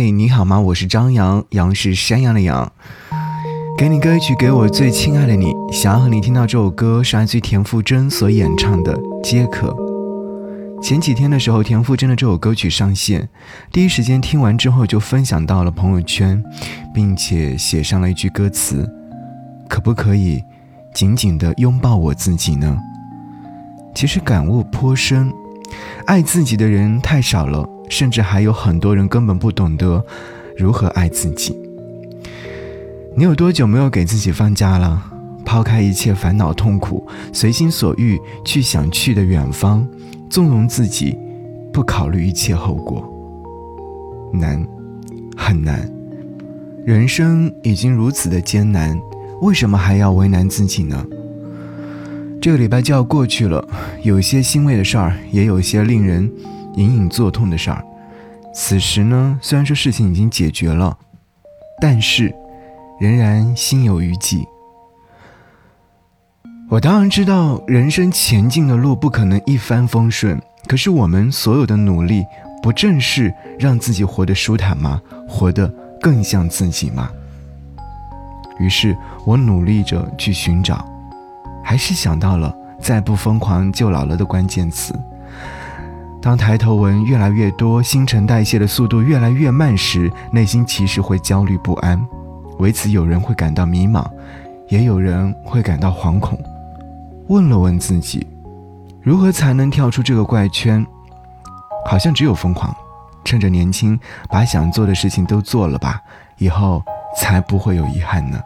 [0.00, 0.60] 嘿，你好吗？
[0.60, 2.70] 我是张扬，杨是山羊的羊。
[3.76, 5.52] 给你歌曲，给我最亲爱的你。
[5.72, 9.70] 想要和你听到这首歌，是来自于田馥甄所演唱的《皆可》。
[10.80, 13.28] 前几天的时候，田馥甄的这首歌曲上线，
[13.72, 16.40] 第一时间听完之后就分享到了朋友圈，
[16.94, 18.88] 并且写上了一句歌词
[19.68, 20.40] ：“可不可以
[20.94, 22.78] 紧紧地拥抱我自己呢？”
[23.96, 25.32] 其实感悟颇深，
[26.06, 30.04] 爱自己的人太少了，甚至还有很多人根本不懂得
[30.56, 31.56] 如何爱自己。
[33.16, 35.02] 你有多久没有给自己放假了？
[35.44, 39.88] 抛开一切烦恼痛苦，随心所欲去想去的远方，
[40.28, 41.16] 纵容自己，
[41.72, 43.02] 不考虑一切后果。
[44.30, 44.62] 难，
[45.36, 45.90] 很难。
[46.84, 49.00] 人生已经如此的艰难，
[49.40, 51.02] 为什么还要为难自己呢？
[52.40, 53.66] 这个礼拜就要过去了，
[54.02, 56.30] 有些欣慰的事儿，也有些令人
[56.78, 57.84] 隐隐作痛的事儿。
[58.54, 60.96] 此时呢，虽然说事情已经解决了，
[61.80, 62.34] 但是。
[63.00, 64.44] 仍然心有余悸。
[66.68, 70.36] 我当然知道，人生前进的路不可能一帆风顺。
[70.66, 72.24] 可是，我们所有的努力，
[72.60, 75.00] 不正是让自己活得舒坦吗？
[75.28, 77.08] 活得更像自己吗？
[78.58, 80.84] 于是我努力着去寻找，
[81.62, 84.92] 还是想到了“再不疯狂就老了”的关键词。
[86.20, 92.04] 当抬头纹越来越多，新陈代谢的速度越来越慢时，内心其实会焦虑不安。
[92.58, 94.04] 为此，有人会感到迷茫，
[94.68, 96.38] 也有人会感到惶恐。
[97.28, 98.26] 问了问自己，
[99.00, 100.84] 如何才能跳出这个怪圈？
[101.86, 102.76] 好像只有疯狂，
[103.24, 106.02] 趁着年轻，把想做的事情都做了吧，
[106.38, 106.82] 以后
[107.16, 108.40] 才不会有遗憾呢。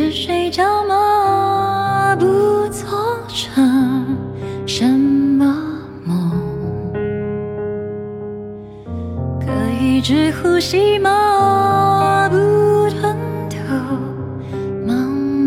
[0.00, 2.14] 是睡觉吗？
[2.20, 2.24] 不
[2.68, 2.88] 做
[3.26, 4.16] 成
[4.64, 5.44] 什么
[6.04, 6.30] 梦？
[9.40, 9.46] 可
[9.80, 12.28] 以只呼吸吗？
[12.30, 12.36] 不
[12.90, 13.16] 吞
[13.50, 13.56] 吐
[14.86, 14.94] 茫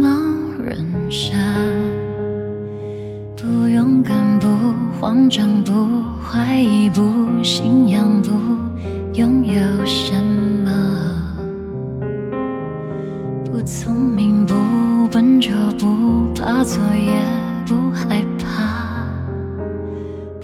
[0.02, 1.34] 茫人生。
[3.38, 4.50] 不勇敢，不
[5.00, 7.21] 慌张，不怀疑，不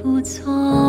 [0.07, 0.86] 不错。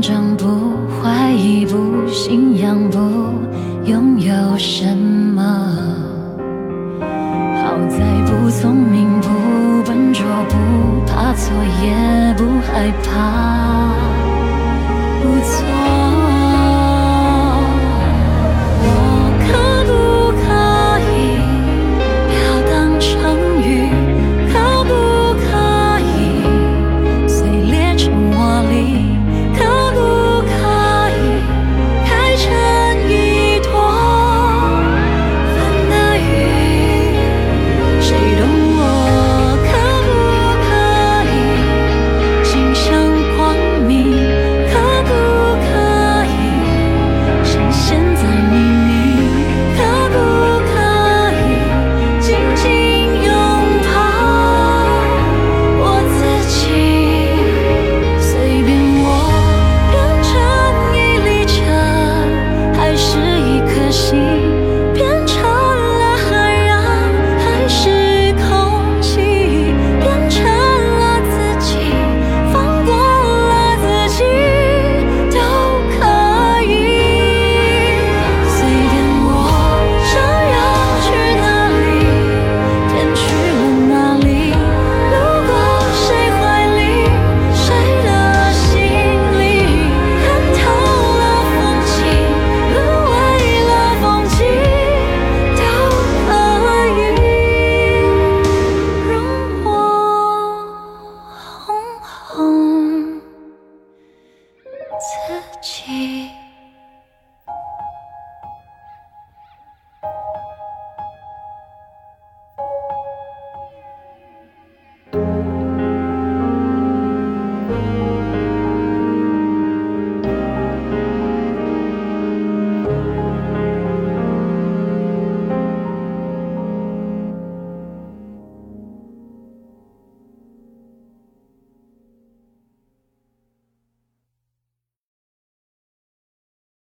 [0.00, 0.46] 长不
[1.00, 2.98] 怀疑不信仰不
[3.84, 5.42] 拥有什么。
[7.00, 9.28] 好在不聪明不
[9.84, 11.52] 笨拙不怕错
[11.82, 13.94] 也不害怕。
[15.22, 15.85] 不错。